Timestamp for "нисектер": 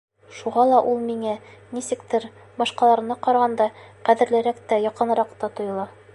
1.79-2.25